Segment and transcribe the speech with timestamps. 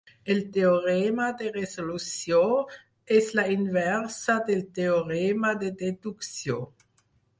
[0.35, 2.39] El teorema de resolució
[3.17, 6.59] és la inversa del teorema de deducció.